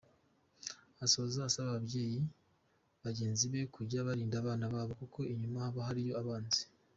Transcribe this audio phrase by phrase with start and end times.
[1.03, 2.17] Asoza asaba ababyeyi
[3.03, 6.61] bagenzi be kujya barinda abana babo kuko inyuma haba hariyo abanzi.